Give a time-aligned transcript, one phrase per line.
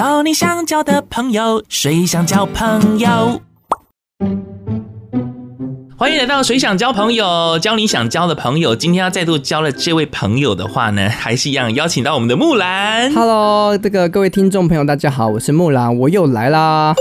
[0.00, 3.42] 交你想交的朋友，谁想交朋友？
[5.94, 8.74] 欢迎来到谁想交朋友，交你想交的朋友。
[8.74, 13.12] 今天要再度交了这位朋友的话呢，还是一样邀请到我们的木兰。
[13.12, 16.94] Hello，这个各位听众朋友，大家好，我是木兰，我又来啦。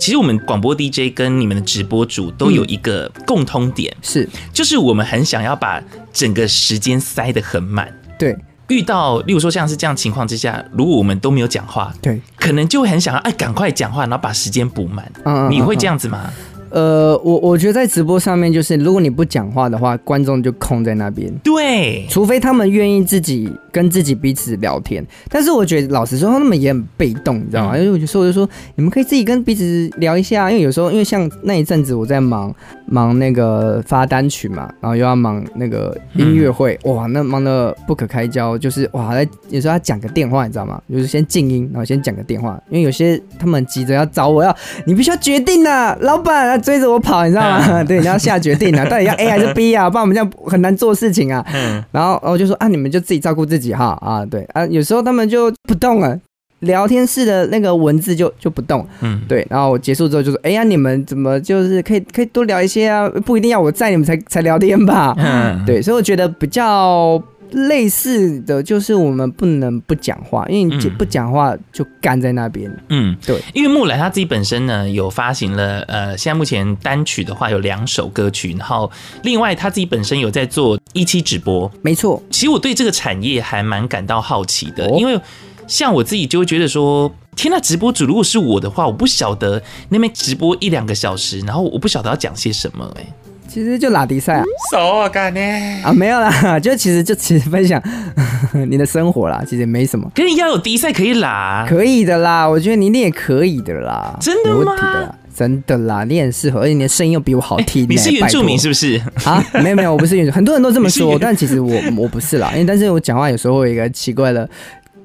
[0.00, 5.80] 其实我们广播 DJ 跟你们的直播主都有一个共通点，嗯、是就是我们很想要把
[6.12, 7.88] 整个时间塞得很满。
[8.18, 8.36] 对，
[8.68, 15.10] 遇到例如说像是这样情况之下，如果我们都没有讲话，对，可能就会很想要哎赶快讲话，然后把时间补满。
[15.24, 16.30] 嗯，你会这样子吗？
[16.70, 21.32] 呃，我我觉得在直播上面，就是如果你不讲话的话，观众就空在那边。
[21.44, 25.04] 对，除非他们愿意自己跟自己彼此聊天。
[25.28, 27.76] 但是我觉得，老实说，他们也很被动，你知道吗？
[27.76, 30.48] 因为我就说，我就说，你们可以自己跟彼此聊一下。
[30.48, 32.54] 因为有时候，因为像那一阵子我在忙
[32.86, 38.56] 忙那个发单曲嘛，然后又要忙那个音乐会，哇，那忙的不可开交。
[38.56, 39.12] 就是哇，
[39.48, 40.80] 有时候要讲个电话，你知道吗？
[40.88, 46.44] 就是先静音，然后先讲个电话，因为有些他们急着要找我要，你必须要决定啊，老板。
[46.60, 47.82] 追着我跑，你知道吗？
[47.82, 49.88] 对，你要下决定啊，到底要 A 还是 B 啊？
[49.88, 51.44] 不然我们这样很难做事情啊。
[51.90, 56.18] 然后我就说啊，你们就自己照顾自己哈啊，对啊，有时候他们就不动了，
[56.60, 59.46] 聊天室的那个文字就就不动，嗯，对。
[59.48, 63.08] 然后我结束之后就说，哎呀，你们怎么就是可以可以多聊一些啊？
[63.24, 65.14] 不一定要我在你们才才聊天吧？
[65.20, 67.22] 嗯，对，所以我觉得比较。
[67.68, 72.68] 类似的就是我们不能不讲话，因为你不讲话就干在那边。
[72.88, 78.90] 嗯，对，因为木兰他自己本身呢有发行了呃，现在目前单曲的话有两首歌曲，然后
[79.22, 81.70] 另外他自己本身有在做一期直播。
[81.82, 85.20] 没错，其实我对这个产业还蛮感到好奇的，因为
[85.66, 93.04] 像我自己就会觉得说，天呐，直播主如果是我的话，我不晓得那边直播一两个小时，然后我不晓得要讲些什么哎。
[93.46, 95.40] 其实就拉迪赛啊，少啊干呢
[95.84, 97.80] 啊没有啦， 就其实就其实分享
[98.68, 100.10] 你的生活啦，其实也没什么。
[100.12, 104.56] 可是你要有迪赛可以拉，可以的啦，我觉得你你也可以的啦，真的吗？
[104.56, 107.86] 没问题的啦，真的啦，你很适合，而且你的声音又比我好听。
[107.88, 109.00] 你是原住民是不是？
[109.24, 114.48] 啊，没有没有，我不是原住民，很多人都这么说， 但其实我我不是啦，因为但是我讲话有时候会有一个奇怪的。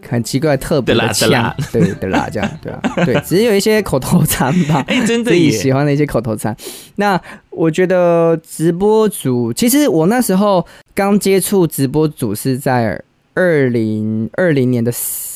[0.08, 6.56] 很奇怪，特别的呛，对对啦，这样对啊，对，只是有一些口头禅吧，哎， 真的，自己喜欢的一些口头禅。
[6.96, 7.20] 那
[7.50, 13.00] 我觉得直播组，其实我那时候刚接触直播组是在
[13.34, 14.90] 二零二零年的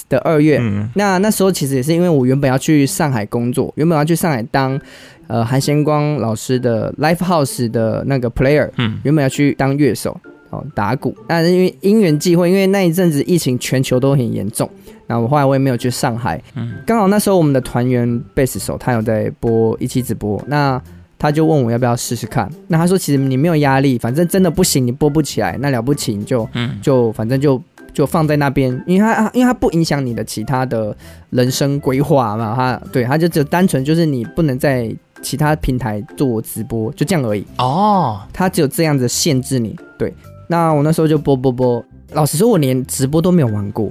[0.10, 4.80] 的二月，嗯、那那时候其实也是因为我原本要去上海工作，原本要去上海当
[5.28, 10.20] 呃韩先光老师的 Live House 的那个 Player，嗯，原本要去当乐手
[10.50, 10.64] 哦。
[10.76, 14.70] 打鼓，但是因为因缘际会，因为那一阵子疫情全球都很严重，
[15.08, 16.42] 那我后来我也没有去上海。
[16.56, 20.82] 嗯，刚好那时候我们的团员贝斯手他有在播一期直播，那
[21.18, 22.52] 他就问我要不要试试看。
[22.68, 27.62] 那他说其实你没有压力，反正真的不行你播不起来，那了不起你就嗯就反正就
[27.94, 30.96] 就放在那边，因为它因为它不影响你的其他的
[31.30, 37.46] 人生规划嘛，它对它就只单纯就是你不能在其他平台做直播，就这样而已。
[37.58, 40.14] 哦，它只有这样子限制你，对。
[40.48, 43.90] 那我那时候就播播播，老实说，我连直播都没有玩过，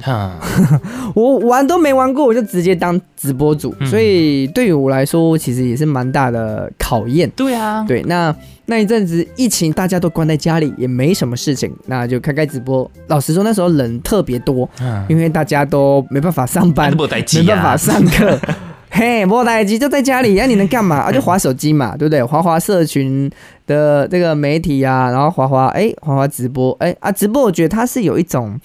[1.14, 7.30] 我玩都没玩过，我就直接当直播主，所以对于我来说，其实也是蛮大的考验。
[7.36, 8.34] 对啊，对，那
[8.66, 12.90] 那一阵子疫情，大家都关在家里，也没什么事情，那就开开直播。
[13.08, 14.68] 老实说，那时候人特别多，
[15.08, 17.06] 因为大家都没办法上班，没
[17.46, 18.38] 办法上课。
[18.94, 20.96] 嘿，莫待机就在家里，那、啊、你能干嘛？
[20.96, 21.10] 啊？
[21.10, 22.22] 就划手机嘛，对不对？
[22.22, 23.30] 划划社群
[23.66, 28.60] 的这个媒体啊，然后划划哎，划划直播哎啊，直播我觉得它是有一种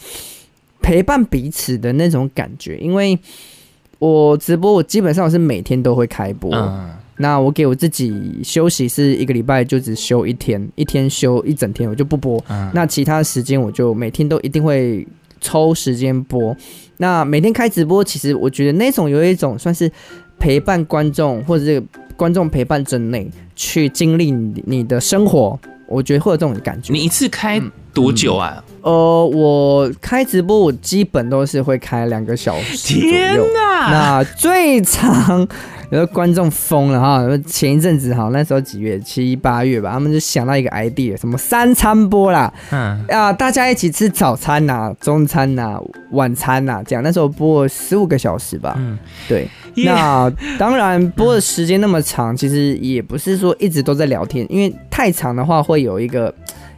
[0.81, 3.17] 陪伴彼此的那种感觉，因为
[3.99, 15.07] 我直播我基本上我是每天都会开播，嗯、那我给我自己休息是一个礼拜就只休一天，一天休一整天我就不播，嗯、那其他时间我就每天都一定会
[15.39, 16.55] 抽时间播。
[16.97, 19.91] 那每天开直播，其实我觉得那种有一种算是
[20.39, 26.91] 陪伴观众，或者这个观众陪伴着你去经历你你的生活，我觉得会有这种感觉。
[26.93, 27.61] 你一次开
[27.93, 28.63] 多久啊？
[28.81, 32.95] 嗯、呃，我开直播，我基本都是会开两个小时。
[32.95, 33.91] 天哪！
[33.91, 35.47] 那最长。
[35.89, 37.25] 有的观众疯了哈！
[37.45, 45.81] 前一阵子哈，那时候几月七八月吧，他们就想到一个 idea，什么三餐播啦，嗯啊，大家一起吃早餐呐、啊、中餐呐、啊、
[46.11, 47.01] 晚餐呐、啊，这样。
[47.01, 48.97] 那时候播了十五个小时吧，嗯，
[49.29, 49.47] 对。
[49.85, 56.33] 那当然播的时间那么长，其实也不是说一直都在聊天，因为太长的话会有一个。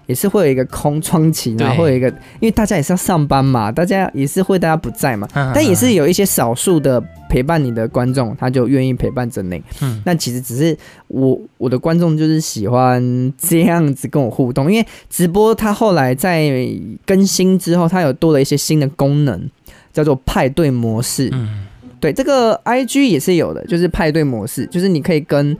[0.09, 2.09] 也是会有一个空窗期，然后会有一个，
[2.39, 9.61] 因为大家也是要上班嘛，大家也是会大家不在嘛， 但也是有一些少数的陪伴你的观众，他就愿意陪伴着你。
[9.81, 10.75] 嗯，那其实只是
[11.09, 16.51] 我我的观众就是喜欢这样子跟我互动，因为直播它后来在
[17.06, 19.39] 更新之后，它有多了一些新的功能，
[19.94, 21.29] 叫做派对模式。
[21.33, 21.67] 嗯，
[22.00, 25.56] 对，这个 IG 也是有的，就是派对模式，就是你可以跟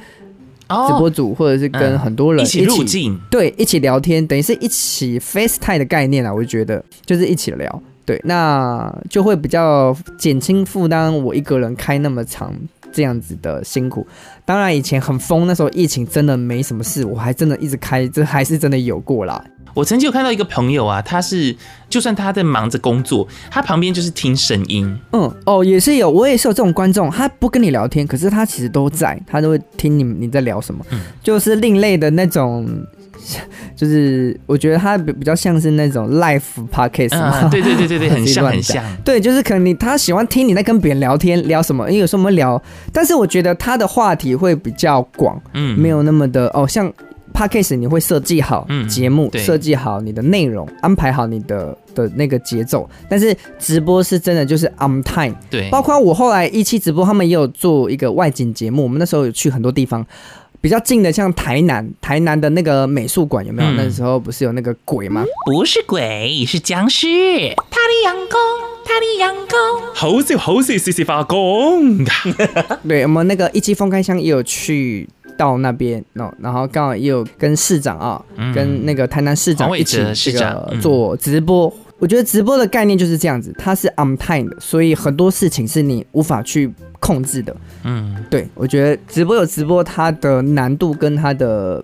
[0.70, 6.34] 直播组或者是跟很多人一起入镜，对，一起聊天，等于是一起 FaceTime 的概念啊。
[6.34, 11.16] 我就觉得就是一起聊，对，那就会比较减轻负担。
[11.24, 12.54] 我一个人开那么长
[12.92, 14.06] 这样子的辛苦，
[14.46, 19.44] 当然以前很疯，那时候疫情真的没什么事，我还真的一直开，这还是真的有过啦。
[19.76, 21.56] 我曾经有看到一个朋友啊，他是
[21.88, 25.00] 就算他在忙着工作，他旁边就是听声音。
[25.12, 30.84] 嗯，哦，也是有，我也是有这种观众，他不跟你聊天，可是他其实都在，他都会听你你在聊什么。
[30.90, 32.68] 嗯，就是另类的那种，
[33.76, 37.42] 就是我觉得他比比较像是那种 life podcast 嘛。
[37.44, 38.84] 嗯，对对对对对，很 像很像。
[39.04, 41.88] 对，就是可能你他喜欢听你在跟别人聊天，聊什么？
[41.90, 42.62] 因为有时候我们聊，
[42.92, 46.92] 但是我觉得他的话题会比较广，嗯，没有那么的哦，像。
[47.32, 52.90] Podcast 你会设计好节目，设计、嗯、好你的内容，安排好你的的那个节奏。
[53.08, 55.70] 但是直播是真的就是 on time，对。
[55.70, 58.82] 包括我后来一期直播，他们也有做一个外景节目。
[58.82, 60.06] 我们那时候有去很多地方，
[60.62, 63.70] 比较近的，像台南，台南的那个美术馆有没有？
[63.70, 65.24] 嗯、那时候不是有那个鬼吗？
[65.46, 67.08] 不是鬼，是僵尸。
[67.70, 68.42] 他的阳光，
[68.86, 72.04] 他的阳光，好笑好笑，谢谢发功。
[72.88, 75.08] 对，我们那个一期封开箱也有去。
[75.38, 81.74] 到那边，no, 然后刚好也有跟市长啊，嗯、跟那个台南市长一起这个做直播。
[82.00, 87.56] 嗯、我觉得直播的概念就是这样子，它是 on time 的，所以很多事情是你无法去控制的。
[87.84, 91.84] 嗯，对，我觉得直播有直播它的难度跟它的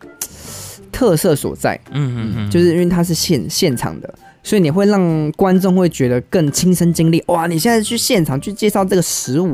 [0.91, 1.79] 特色所在。
[1.91, 4.13] 嗯嗯嗯，就是因为它是现现场的。
[4.45, 7.47] 所以你会让观众会觉得更亲身经历哇！
[7.47, 9.47] 你现在去现场去介绍这个食物，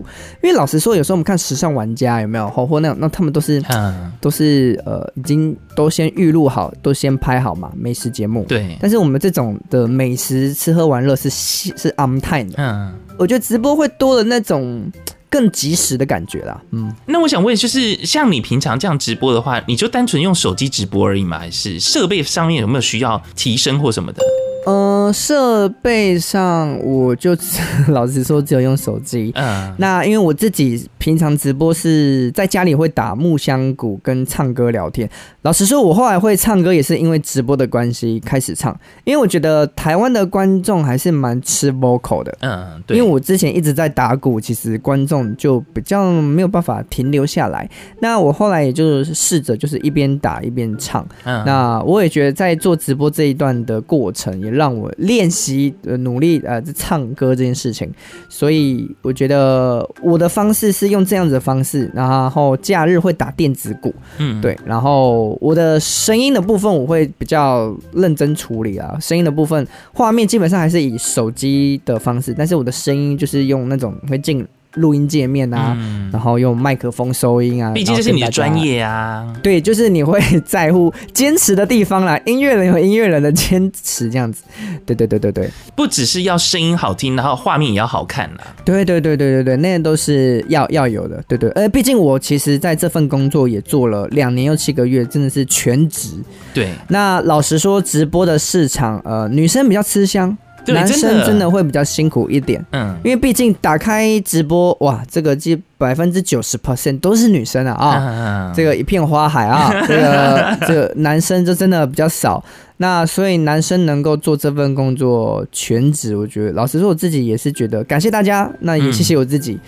[0.43, 8.43] 因为老实说，有时候我们看时尚玩家有没有或或那那他们都是、嗯、都是呃已经都先预录好，都先拍好嘛美食节目。
[8.49, 8.77] 对。
[8.81, 12.55] 但是我们这种的美食吃喝玩乐是是 on time 的。
[12.57, 12.93] 嗯。
[13.17, 14.91] 我觉得直播会多了那种
[15.29, 16.61] 更及时的感觉啦。
[16.71, 16.93] 嗯。
[17.05, 21.39] 那我想问，就是像你平常这样直播的话，你就单纯用手机直播而已吗？
[21.39, 24.21] 还是设备上面有没有需要提升或什么的？
[24.65, 27.35] 呃，设备上我就
[27.89, 29.31] 老实说只有用手机。
[29.35, 35.09] 嗯，那因为我自己平常直播是在家里会打木箱鼓跟唱歌聊天。
[35.41, 42.37] 老实说，我后来会唱歌也是因为直播的关系开始唱，因为我觉得台湾的观众还是蛮吃 vocal 的。
[42.41, 42.95] 嗯，对。
[42.95, 47.67] 因为我之前一直在打鼓，其实观众就比较没有办法停留下来。
[47.99, 51.03] 那我后来也就是试着就是一边打一边唱。
[51.23, 54.51] 嗯，那我也觉得在做直播这一段的过程也。
[54.51, 57.89] 让我练习呃努力呃唱歌这件事情，
[58.27, 74.45] 所以我觉得我的方式是用这样子的方式，然后假日会打电子鼓，嗯，对，然后我的声音的部分我会比较认真处理啊，声音的部分画面基本上还是以手机的方式，但是我的声音就是用那种会进。
[74.75, 79.31] 录音界面啊，嗯、然后用麦克风收音啊，毕竟这是你的专业啊。
[79.43, 82.19] 对，就是你会在乎坚持的地方啦。
[82.25, 84.43] 音乐人有音乐人的坚持，这样子。
[84.85, 88.55] 对对对对对，不只是要声音好听，然后画面也要好看啦。
[88.63, 91.23] 对对对对对对，那都是要要有的。
[91.27, 96.09] 对对，呃，毕竟我其实在这份工作也做了两年又七个月，真的是全职。
[96.53, 100.37] 对，那老实说，直播的市场，呃，女生比较吃香。
[100.65, 101.51] 男生真的。
[101.51, 112.41] 会比较辛苦一点，嗯，因为毕竟打开直播，哇，这个基百分之九十 percent 都是女生啊啊，这个一片花海啊，这个这个男生就真的比较少。
[112.81, 119.59] 那所以男生能够做这份工作全职，我觉得老实说，我自己也是觉得感谢大家，那也谢谢我自己，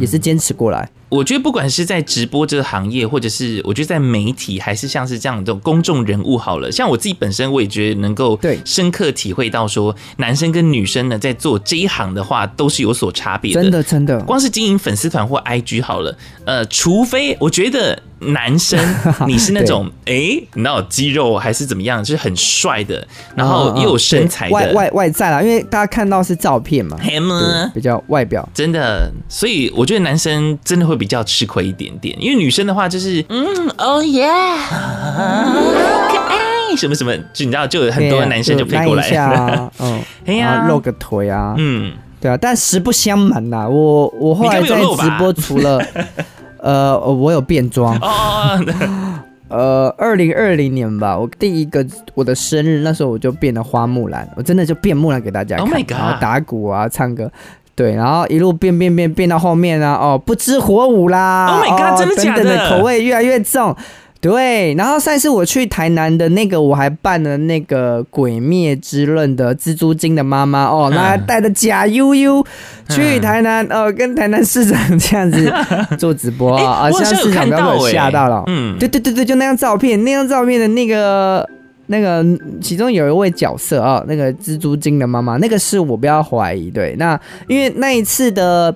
[0.00, 0.88] 也是坚持过来。
[1.10, 13.62] 我觉得不管是在直播这个行业，或者是我觉得在媒体，还是像是这样这种公众人物好了，像我自己本身，我也觉得能够对深刻体会到说，男生跟女生呢在做这一行的话，都是有所差别的。
[13.62, 18.02] 真的真的，光是经营粉丝团或 IG 好了，呃，除非我觉得。
[18.22, 18.78] 男生，
[19.26, 20.12] 你是那种哎，
[20.54, 33.46] 你知道肌肉还是怎么样，就是很帅的，然后又有身材的，外外外在啦，因为大家看到是照片嘛，吗比较外表，真的，所以我觉得男生真的会比较吃亏一点点，因为女生的话就是嗯，
[33.78, 45.82] 哦耶，可爱，什么什么，就你知道，就有很多男生就飞过来，嗯， 哎呀，露个腿啊，嗯，对啊，但实不相瞒呐，我我后来在直播除了。
[46.62, 47.98] 呃，我有变装。
[49.52, 57.30] 呃，二零二零年吧，我第一个我的生日，那时候我就变了花木兰，我真的就变木兰给大家看，然后打鼓啊，唱歌，
[57.74, 62.44] 对，然后一路变变变变到后面啊，哦，不知火舞啦，Oh my God，真的假的？
[62.44, 63.76] 等等的口味越来越重。
[64.22, 72.40] 对，然后上次我去台南的那个，我还办了那个《鬼灭之刃》的蜘蛛精的妈妈哦，那还带着假悠悠
[72.88, 75.52] 去台南哦，跟台南市长这样子
[75.98, 78.44] 做直播啊，像市长都被我吓到了。
[78.46, 81.44] 嗯，对对对对，就那张照片，那张照片的那个
[81.88, 82.24] 那个
[82.60, 86.70] 其中有一位角色啊，那个蜘蛛精的妈妈，那个是我不要怀疑。
[86.70, 88.72] 对，那因为那一次的。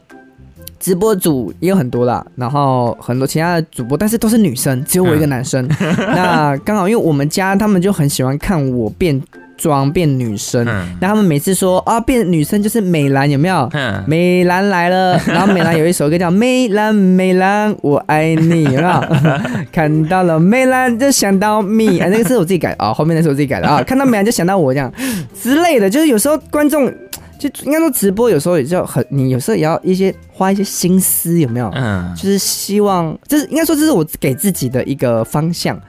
[0.78, 5.66] 直播组也有很多啦，然后很多其他的主播，但是都是女生，只有我一个男生。
[6.14, 9.20] 那刚好因为我们家他们就很喜欢看我变
[9.56, 10.64] 装变女生，
[11.00, 13.70] 那他们每次说啊变女生就是美兰有没有？
[14.06, 19.02] 美兰来了，然后美兰有一首歌叫《美兰美兰我爱你》，有没有？
[19.72, 24.92] 看到了美兰就想到 me，哎，那个是我自己改啊，后面那是我自己改的啊，看到美兰就想到我这样
[25.40, 26.92] 之类的，就是有时候观众。
[27.38, 31.70] 就应该说直播有时候也就很，你有时候也要一些花一些心思，有没有？
[31.74, 35.80] 嗯，就是希望，这是应该说这是我给自己的一个方向，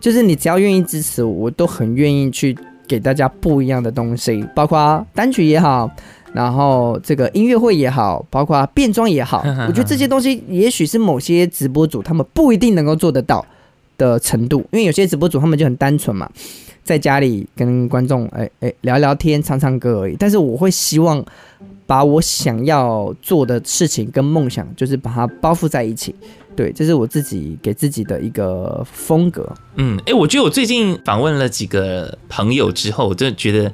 [0.00, 5.90] 就是你只要愿意支持我，我都很愿意去给大家不一样的东西，包括单曲也好，
[6.32, 13.44] 然后这个音乐会也好，包括变装也好， 我觉得这些东西也许是某些直播主他们不一定能够做得到
[13.98, 16.28] 的程度，因为有些直播主他们就很单纯嘛。
[16.86, 21.22] 在家里跟观众哎哎聊聊天、唱唱歌而已，但是我会希望
[21.84, 26.14] 把我想要做的事情跟梦想，就是把它包覆在一起。
[26.54, 29.52] 对，这是我自己给自己的一个风格。
[29.74, 33.72] 嗯，哎，我觉得我最近访问了几个朋友之后，我真的觉得。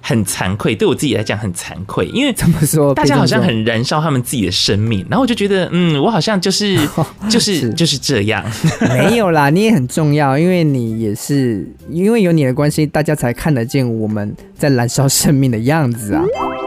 [0.00, 6.76] 很惭愧，对我自己来讲很惭愧，因为怎么说，大家好像很燃烧他们自己的生命，然后我就觉得，嗯，我好像就是
[7.28, 8.44] 就是是就是这样，
[8.88, 16.24] 没有啦，你也很重要，因为你也是因为有你的关系，大家才看得见我们在燃烧生命的样子啊，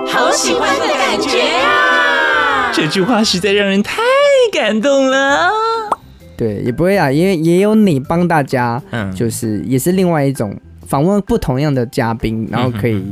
[0.07, 2.71] 好喜欢的感觉啊！
[2.73, 4.01] 这句话实在让人太
[4.51, 5.49] 感动了。
[6.35, 10.55] 对，也不会啊，因为也有你帮大家，嗯，就是也是另外一种。
[10.87, 13.03] 访问不同样的嘉宾，然后可以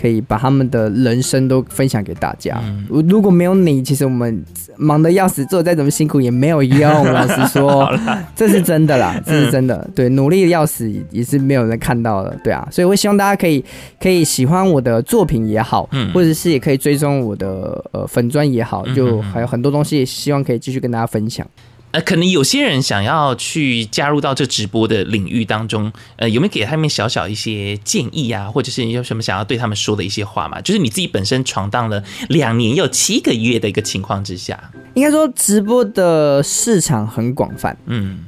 [0.00, 2.58] 可以把他们的人生都分享给大家。
[2.88, 4.42] 如果没有你，其实我们
[4.78, 6.90] 忙得要死，做再怎么辛苦也没有用。
[7.12, 7.92] 老实说，
[8.34, 9.86] 这是真的啦，这是真的。
[9.94, 12.34] 对，努力的要死也是没有人看到的。
[12.42, 13.62] 对啊，所以我希望大家可以
[14.00, 21.46] 可以喜欢我的作品也好，或者是也可以追踪我的呃粉专也好，就还有很多东西，也希望可以继续跟大家分享。
[21.92, 28.48] 呃，可能有些人想要去加入到这直播的领域当中，呃，有没有给他们小小一些建议啊？
[28.48, 30.60] 或者是你有什么想要对他们说的一些话嘛？
[30.60, 38.20] 就是你自己本身闯荡了两年又七个月的一个情况之下，应该说直播的市场很广泛，嗯，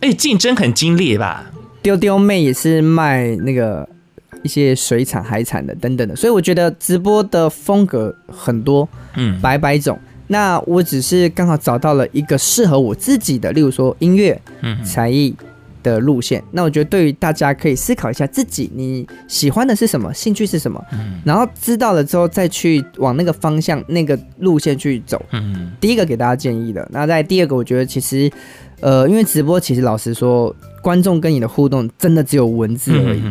[0.00, 1.50] 而且竞争很激烈吧？
[1.82, 3.88] 丢丢妹也是卖那个
[4.44, 9.98] 一些水产、海产的等等的，所以我觉得直播的风格很多，嗯，百百种。
[10.28, 14.40] 那我只是刚好找到了一个适合我自己的，例如说音乐、
[14.84, 15.34] 才艺
[15.82, 16.42] 的路线。
[16.50, 20.84] 那我觉得对于大家可以思考一下自己你喜欢的是什么，兴趣是什么，
[21.24, 25.20] 然后知道了之后再去往那个方向、那个路线去走。
[25.80, 26.86] 第一个给大家建议的。
[26.92, 28.30] 那在第二个，我觉得其实，
[28.80, 33.22] 呃，因为直播其实老实说，观众跟你的互动真的只有文字而已。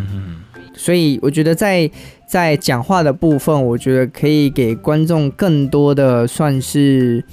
[0.78, 1.90] 所以我觉得在
[2.28, 7.24] 在讲话的部分，我觉得可以给观众更多的算是，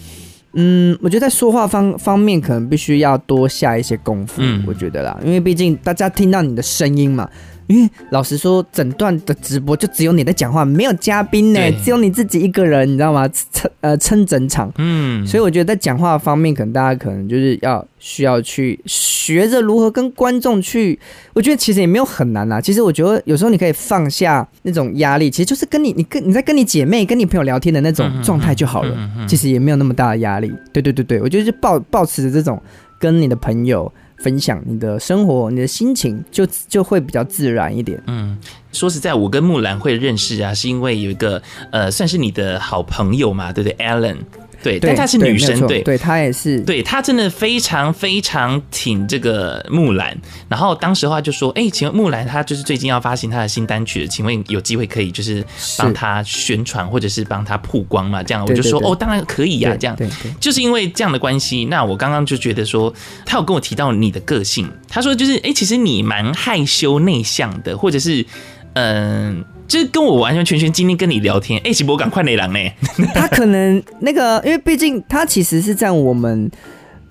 [0.55, 7.29] 嗯，我觉得在说话方方面可能必须要多下一些功夫，我觉得啦，因为毕竟大家听到你的声音嘛。
[7.67, 13.29] 因为老实说，整段的直播就只有你在讲话，没有嘉宾呢，只有你自己一个人，你知道吗？
[13.53, 20.99] 撑呃撑整场，嗯，所以我觉得在讲话方面，可能大家可能就是要需要去学着如何跟观众去。
[21.33, 28.95] 我觉得其实也没有很难啦，其实我觉得有时候你可以放下那种压力，其实就是跟你你跟你在跟你姐妹、跟你朋友聊天的那种状态就好了。
[29.27, 30.53] 其实也没有那么大的压力。
[30.73, 32.61] 对对对对，我觉得就抱抱持着这种
[32.99, 33.91] 跟你的朋友。
[34.25, 38.03] 分享你的生活，你的心情就就会比较自然一点。
[38.07, 38.39] 嗯，
[38.73, 44.17] 说实在，我跟木兰会认识啊，是因为有一个呃，算是你的好朋友嘛，对不对，Allen？。
[44.65, 50.17] 对，但她是女生，对，对她也是，对她真的非常非常挺这个木兰。
[50.49, 55.45] 然后当时的话就说，哎，请问木兰她就是最近要发行她的新单曲，请问有机会可以就是
[55.77, 58.23] 帮她宣传或者是帮她曝光嘛？
[58.23, 59.95] 这样我就说，哦，当然可以呀，这样，
[60.41, 61.67] 就是因为这样的关系。
[61.67, 62.93] 那我刚刚就觉得说，
[63.27, 68.25] 他有跟我提到你的个性，他说就是，哎，其实你蛮害羞内向的，或者是
[68.73, 69.45] 嗯。
[69.67, 72.59] 就是跟我完完全全今天跟你聊天，哎、欸，是不赶快内狼呢？
[73.15, 76.51] 他可能那个，因为毕竟他其实是在我们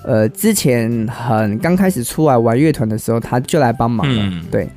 [0.05, 4.23] 呃之前很刚开始出来玩乐团的时候，他就来帮忙了。
[4.23, 4.67] 嗯、对，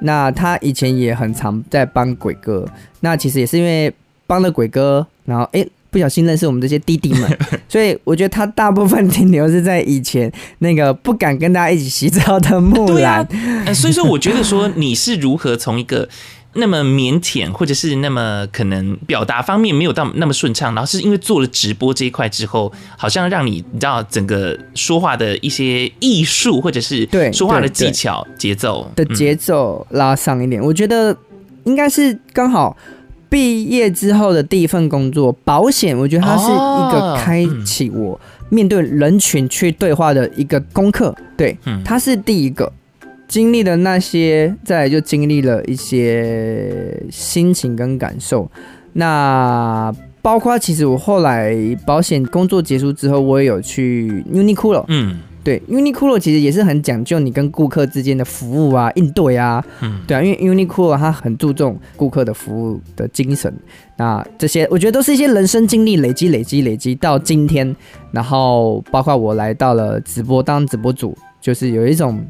[0.00, 2.66] 那他以前也很常在帮鬼哥，
[3.00, 3.92] 那其实也是因为
[4.26, 7.38] 帮了鬼哥，然后哎、欸、不小心认识我们这些弟弟们，
[7.68, 13.20] 所以我觉得他大部分停留是在以前那个不敢跟大家一起洗澡的木兰。
[13.20, 13.28] 啊
[13.66, 13.74] 呃。
[13.74, 16.08] 所以说，我觉得说你是如何从一个
[16.56, 30.62] 那么腼腆，或者是那么可能表达方面没有到那么顺畅，然后是因为做了直播这一块之后，好像让你你知道整个说话的一些艺术，或者是对说话的技巧、节奏的节奏拉上一点。
[30.62, 31.16] 我觉得
[31.64, 32.76] 应该是刚好。
[33.28, 38.18] 毕业之后的第一份工作，保险，我觉得它是一个开启我
[38.50, 41.12] 面对人群去对话的一个功课。
[41.36, 42.72] 对，它是第一个
[43.28, 48.50] 经历的那些，再来就经历了一些心情跟感受。
[48.92, 51.54] 那包括其实我后来
[51.86, 54.84] 保险工作结束之后，我也有去 Uniqlo。
[54.88, 55.18] 嗯。
[55.46, 63.54] 对，Uniqlo 其实也是很讲究你跟顾客之间的服务啊、应对啊，嗯，对啊，因为 Uniqlo 它很注重顾客的服务的精神，
[63.96, 67.76] 那这些我觉得都是一些人生经历累积、累积、累积到今天，
[68.10, 72.20] 然后包括我来到了直播当直播主，就是有一种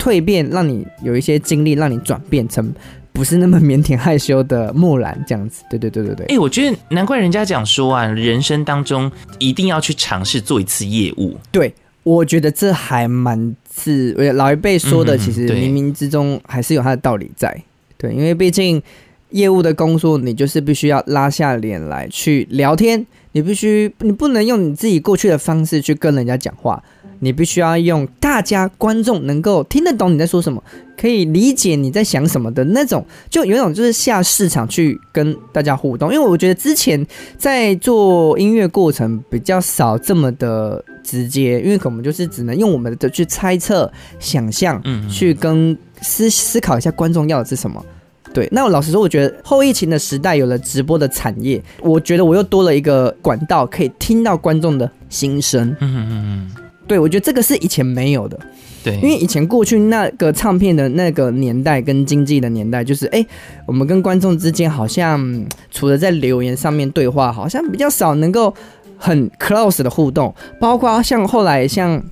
[0.00, 2.72] 蜕变，让你有一些经历，让你转变成
[3.12, 5.62] 不是那么腼腆害羞的木兰这样子。
[5.68, 6.24] 对对对对对。
[6.26, 11.36] 哎、欸，我觉得难怪人家讲说啊，人生当中一定要去尝试做一次业务。
[11.52, 11.72] 对。
[12.02, 17.54] 我觉得这还蛮是老一辈说的，其实冥冥之中还是有它的道理在。
[17.98, 18.82] 对，因为毕竟
[19.28, 26.82] 业务的工作，你就是必须要拉下脸来去聊天，你必须你不能用你自己过去的方式去跟人家讲话。
[27.20, 30.62] 你必须要用大家观众能够听得懂你在说什么，
[30.96, 36.12] 可以理解你在想什么的那种，就有一种就是下市场去跟大家互动。
[36.12, 37.06] 因为我觉得之前
[37.38, 47.84] 在做音乐过程比较少这么的直接，因为可能就是只能用我们的去猜测、想象，嗯去跟思思考一下观众要的是什么。
[48.32, 55.68] 对，那我老实说，我觉得后疫情的时代有了直播的产业，我觉得我又多了一个管道，可以听到观众的心声。
[55.80, 56.69] 嗯嗯嗯。
[56.90, 58.36] 对，我觉得这个是以前没有的，
[58.82, 63.24] 对，因为以前过去那个唱片的那个年代跟经济的年代，就是哎，
[63.64, 68.52] 我们跟观众之间好像除了在留言上面对话，好像比较少能够
[68.98, 72.02] 很 close 的互动，包括像后来像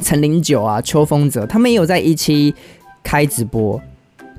[0.00, 2.54] 陈零九啊、秋风泽，他们也有在一期
[3.02, 3.82] 开直播，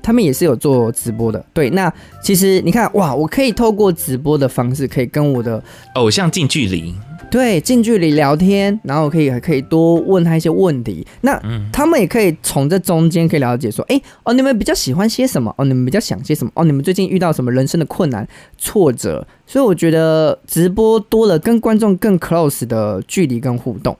[0.02, 1.44] 他们也是有做直播的。
[1.52, 5.62] 对，那其实你看哇，我可以透过直播的方式，可以跟我的
[5.96, 6.94] 偶像近距离。
[7.34, 11.04] 对，近距离聊天，然后可以可以多问他一些问题。
[11.22, 11.36] 那
[11.72, 15.52] 他们也可以从这中间可以了解说，哎，哦，你们比较喜欢些什么？
[15.58, 16.52] 哦，你们比较想些什么？
[16.54, 18.24] 哦，你们最近遇到什么人生的困难、
[18.56, 19.26] 挫折？
[19.48, 23.98] 所以我觉得直播多了跟观众更 close 的距离跟互动。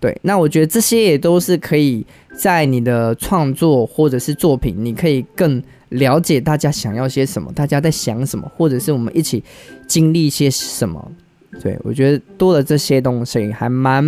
[0.00, 9.44] 对，那我觉得这些也都是可以在你的创作或者是作品，你可以更了解大家想要些什么，大家在想什么，或者是我们一起
[9.86, 11.12] 经历些什么。
[11.62, 14.02] 对，我觉得多了这些东西还蛮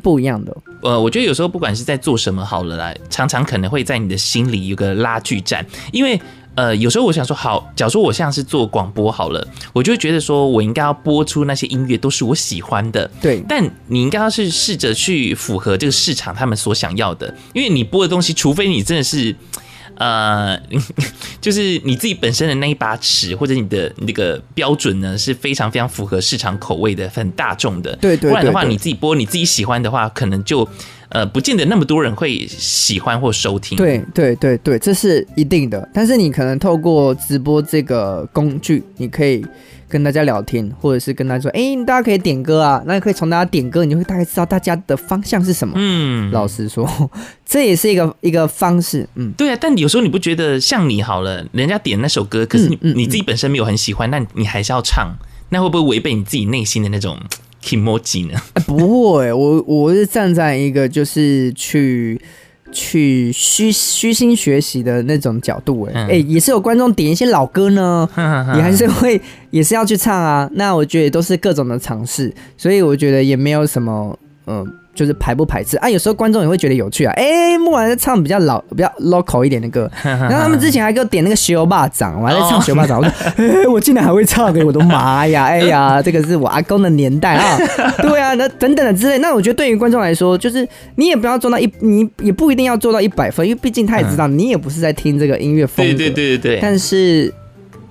[0.00, 0.56] 不一样的。
[0.82, 5.64] 呃，我觉得有时候不管是在做什么好了啦，常常可能会在你的心里有个拉锯战。
[5.92, 6.18] 因为
[6.54, 13.10] 呃，有时候我想说，好，假如说我像是做广播好了，我就会觉得说我应该要播出那些音乐都是我喜欢的。
[13.20, 19.34] 对，但你应该要是试着去符合这个市场他们所想要的，因为你播的东西，除非你真的是。
[19.96, 20.58] 呃，
[21.40, 27.94] 就是你自己本身的那一把尺，或者你的那个标准呢，是非常非常符合市场口味的，很大众的。
[27.96, 30.68] 对对，对，不然的话，你自己播你自己喜欢的话，可能就
[31.10, 33.76] 呃，不见得那么多人会喜欢或收听。
[33.78, 35.88] 对对对对，这是一定的。
[35.92, 39.44] 但是你可能透过直播这个工具，你可以。
[39.88, 45.74] 跟大家聊天，或者是跟他说：“哎、欸，大家可以点歌啊。”那可以从大家点歌，你就会大概知道大家的方向是什么。
[45.76, 46.88] 嗯，老实说，
[47.44, 49.08] 这也是一个一个方式。
[49.14, 49.58] 嗯，对啊。
[49.60, 55.14] 但有时候你不觉得像你好了，人家点那首歌，可是你、嗯嗯、你自己本身没有很喜欢，那你还是要唱，
[55.50, 57.18] 那会不会违背你自己内心的那种
[57.62, 58.40] kimoji 呢？
[58.66, 62.20] 不会，我我是站在一个就是去。
[62.74, 68.06] 去虚虚心学习的那种角度，哎，哎，也是有观众点一些老歌呢，
[68.56, 69.18] 也还是会
[69.50, 70.50] 也是要去唱啊。
[70.52, 74.66] 那我觉得也都是各种的尝试，所以我觉得也没有什么，嗯。
[74.94, 75.90] 就是排不排斥啊？
[75.90, 77.12] 有时候观众也会觉得有趣啊。
[77.16, 85.46] 哎、欸，木兰在唱比较老、比较 local 一点的歌， 然后他们之前还给我点那个《学霸掌》，我还在唱《学霸掌》，我说，哎、欸，我竟然还会唱，我的妈呀！
[85.46, 87.58] 哎呀， 这个是我阿公的年代啊。
[88.02, 89.18] 对啊，那等等的之类。
[89.18, 95.92] 那我觉得对于观众来说，就是你也不要做到一，你也不一定要做到一百分，因为毕竟他也知道你也不是在听这个音乐风格。
[95.92, 96.58] 对对对对对。
[96.62, 97.34] 但是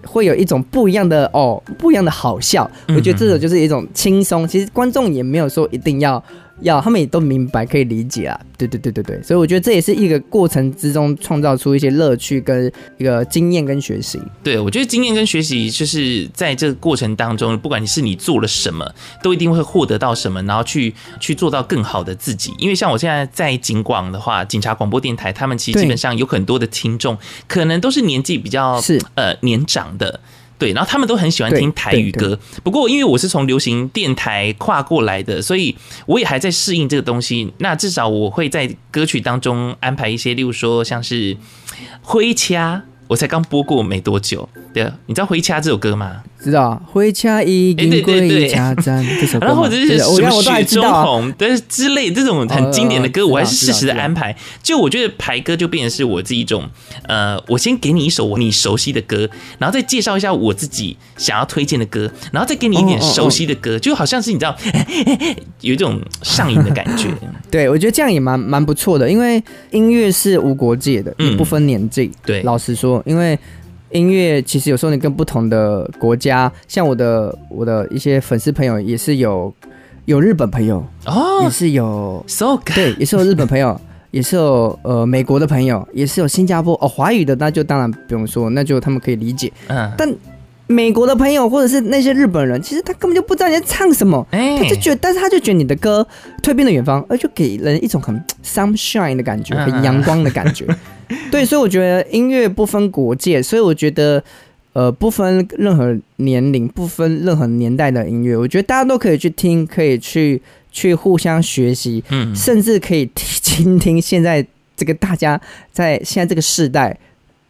[0.05, 2.71] 会有一种不一样的哦，不一样的好笑。
[2.95, 4.47] 我觉得这种就是一种轻松。
[4.47, 6.23] 其实观众也没有说一定要。
[6.63, 8.39] 要，他们也都明白，可以理解啊。
[8.57, 14.19] 对对对对对，所以我觉得这也是一个过程之中创造出一些乐趣跟一个经验跟学习。
[14.41, 18.89] 对，我觉得经验跟学习就是在这个过程当中，不管你是你做了什么，
[19.21, 22.53] 都一定会获得到什么，然后去去做到更好的自己。
[22.57, 30.21] 因为像我现在在警广的话，警察广播电台，他们其实基本上有很多的听众，可能都是年纪比较是呃年长的。
[30.63, 32.39] 对，然后他们都很喜欢听台语歌。
[32.63, 37.51] 不过，因为我是从流行电台跨过来的，所以我也还在适应这个东西。
[37.57, 41.35] 那至少我会在歌曲当中安排一些，例如说像是
[42.01, 42.81] 火车。
[43.07, 46.23] 我才刚播过没多久，对啊，你知道《回家》这首歌吗？
[46.41, 54.35] 知道，《回家已经归家站》这首歌，然后或者是什么雪中红，但是之类这种很经典的歌，我还是适时的安排。
[54.61, 56.67] 就我觉得排歌就变成是我这一种，
[57.07, 64.53] 呃，我先给你一首你熟悉的歌，然后再介绍一下我自己想要推荐的歌，然后再给你一点熟悉的歌，就好像是你知道，
[65.61, 67.07] 有一种上瘾的感觉。
[67.49, 72.11] 对，我觉得这样也蛮蛮不错的，因为音乐是无国界的，不分年纪。
[72.25, 72.92] 对，老实说。
[73.05, 73.37] 因为
[73.91, 79.53] 音乐其实有时候你跟不同的国家，像我的我的一些粉丝朋友也是有
[80.05, 83.79] 有日本朋友哦，也是有 so 对，也是有日本朋友，
[84.11, 89.51] 也是有呃美国的朋友，也是有新加坡哦华语的，那就当然不用说，那就他们可以理解。
[89.67, 90.11] 嗯，但
[90.73, 96.05] 美国的朋友或者是那些日本人，其实他根本就不知道你在唱什么，他就觉得，但是他就觉得你的歌
[96.43, 100.65] 《蜕变了远方》，而就给人一种很 sunshine 的感觉，很阳光的感觉。
[101.29, 104.23] 对，所以我觉得音乐不分国界，所以我觉得，
[104.73, 114.43] 呃，不分任何年龄，不分任何年代的音乐，我觉得大家都可以去听，可以去去互相学习，嗯，甚至可以听听现在
[114.75, 115.39] 这个大家
[115.71, 116.97] 在现在这个世代，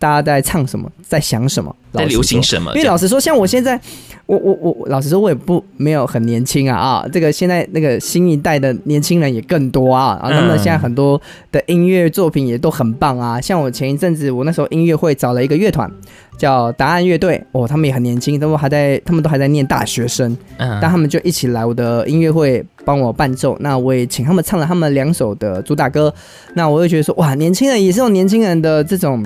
[0.04, 2.70] 大家在唱什么，在想什么，在流行什么。
[2.76, 3.80] 因为老实说，像我现在。
[4.26, 7.06] 我我我老实说，我也不没有很年轻啊啊！
[7.12, 10.32] 这个现在那个新一代的年轻人也更多啊啊！
[10.32, 13.40] 他们现在很多的音乐作品也都很棒啊。
[13.42, 15.92] 像我前一阵子，我那时候音乐会找了一个乐团，
[16.38, 23.58] 叫答案乐队哦，他们也很年轻，他们还在，他们都还在念大学生，但他们就一起来我的音乐会帮我伴奏。
[23.60, 26.12] 那我也请他们唱了他们两首的主打歌。
[26.54, 29.22] 那我就觉得说，哇，年轻人也是有年轻人的这种。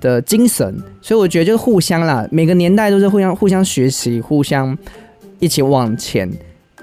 [0.00, 4.76] 的精神，所以我觉得就是互相啦，每个年代都是互相互相学习，互相
[5.38, 6.30] 一起往前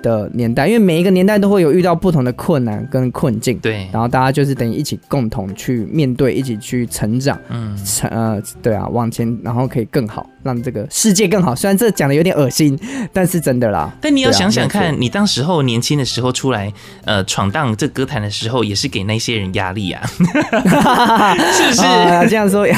[0.01, 10.29] 的年代，因为每一个年代都会有遇到不同的困难跟困境，对，然后大家就是等于一起共同去面对，一起去成长，嗯，成呃，对啊，往前，然后可以更好。
[10.45, 12.79] 让这个世界更好，虽然这讲的有点恶心，
[13.11, 13.91] 但是真的啦。
[13.99, 16.71] 但你要想想看，你当时候年轻的时候出来，
[17.03, 21.81] 呃，闯荡这歌坛的时候，也是给那些人压力啊， 是不是？
[21.81, 22.73] 啊、这样说 也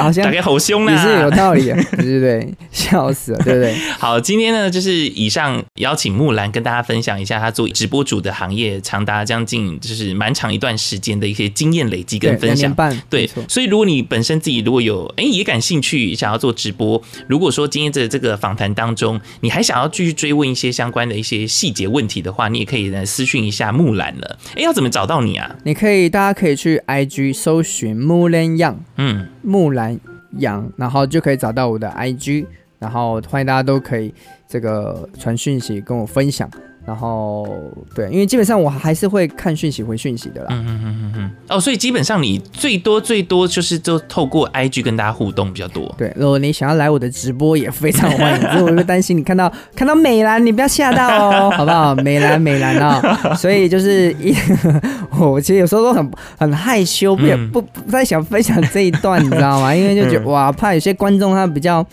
[0.00, 3.72] 好像大概好凶啊，也是有道理，对对对， 笑死了，对不对？
[3.96, 12.74] 好，今天呢，就是以上邀请木兰跟大家分享一下她做直播主的行业长达将近就是蛮长一段时间的一些经验累积跟分享。
[13.08, 17.00] 对，所以如果你本身自己如果有哎也感兴趣想要做直播。
[17.28, 24.38] 如果说今天的这个访谈当中，你还想要继续追问一些相关的一些细节问题的话，你也可以来私讯一下木兰了。
[24.56, 25.56] 哎，要怎么找到你啊？
[25.64, 29.98] 你可以，大家可以去 IG 搜寻木兰杨，嗯，木兰
[30.38, 32.46] 杨，然后就可以找到我的 IG，
[32.78, 34.12] 然后欢迎大家都可以
[34.48, 36.50] 这个传讯息跟我分享。
[36.86, 37.48] 然后
[37.94, 40.48] 对，因为基本上我还是会看讯息回讯息的啦。
[40.50, 41.30] 嗯嗯嗯嗯嗯。
[41.48, 45.94] 哦，所以基本上你最多最多就是都透过 IG 跟大家互动比较多。
[45.96, 48.58] 对，如果你想要来我的直播也非常欢迎。
[48.58, 51.94] 如果担心你看到 看到美兰，你不要吓到哦，好不好？
[51.96, 53.34] 美兰美兰哦。
[53.34, 54.34] 所以就是一，
[55.18, 59.74] 我其实有时候都很很害羞，不也不不太想分享这一段，你知道吗？
[59.74, 61.86] 因为就觉得哇，怕有些观众他比较。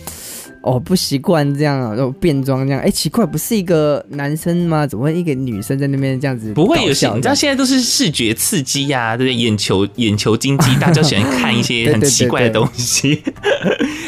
[0.61, 2.79] 哦，不习惯这样啊，就变装这样。
[2.79, 4.85] 哎、欸，奇怪，不是一个男生吗？
[4.85, 6.53] 怎么会一个女生在那边这样子？
[6.53, 9.35] 不会有像，你知道现在都是视觉刺激呀、啊，对不对？
[9.35, 13.23] 眼球眼球经济，大家喜欢看一些很奇怪的东西。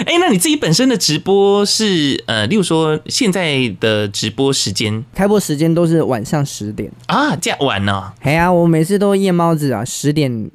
[0.05, 8.13] 哎、欸，那你自己本身的直播是呃，例如说现在的直播时间，开播时间都是晚上十点啊，这样晚呢？
[8.21, 10.51] 哎呀，我每次都夜猫子啊，十点。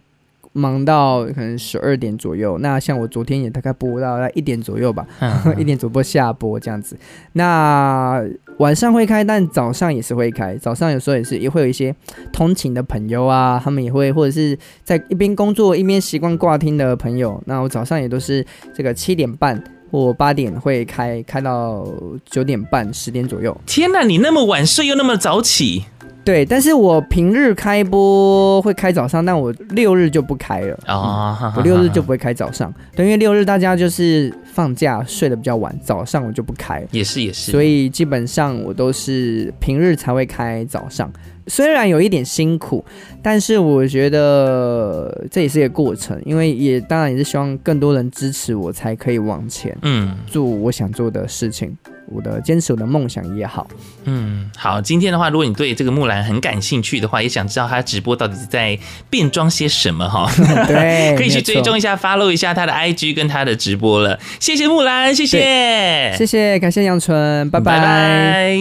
[0.52, 5.06] 忙到可能十二点左右，那像我昨天也大概播到一点左右吧，
[5.58, 6.96] 一点主播下播这样子。
[7.32, 8.22] 那
[8.58, 10.56] 晚上会开，但早上也是会开。
[10.56, 11.94] 早上有时候也是也会有一些
[12.32, 21.86] 通勤的朋友啊，他们也会或者是在一边工作一边习惯挂听的朋友，那我早上也都是这个七点半或八点会开，开到
[22.24, 23.56] 九点半十点左右。
[23.64, 25.84] 天哪，你那么晚睡又那么早起？
[26.28, 30.78] 对，但是我平日开播会开早上，但我六日就不开了。
[30.86, 41.10] 哦、嗯，我六日就不会开早上，对，因为六日大家就是放假睡得比较晚，早上我就不开，也是也是，所以基本上我都是平日才会开早上。
[41.46, 42.84] 虽然有一点辛苦，
[43.22, 51.74] 但是我觉得这也是一个过程，因为也当然也是希望更多人支持我，才可以往前，嗯，做我想做的事情，
[52.10, 53.66] 我的坚持我的梦想也好，
[54.04, 58.78] 嗯，好，今天的话，如果你对这个木兰很感兴趣的话，也想知道她直播到底在
[59.10, 60.30] 变装些什么哈，
[60.66, 64.18] 对， 可以去追踪一下，follow 一下她的 IG 跟她的直播了。
[64.40, 68.56] 谢谢木兰，谢谢，谢谢，感谢杨纯，拜拜。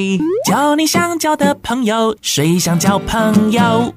[0.46, 3.94] 交你想交的朋友，谁想交朋友？